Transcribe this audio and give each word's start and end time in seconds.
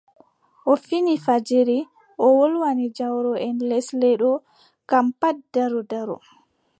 O 0.71 0.73
fini 0.85 1.15
fajiri, 1.25 1.79
o 2.25 2.25
wolwani 2.37 2.85
jawroʼen 2.97 3.57
lesle 3.69 4.09
ɗo 4.21 4.31
kam 4.89 5.05
pat 5.19 5.35
ndaro 5.47 5.79
ndaro. 5.87 6.15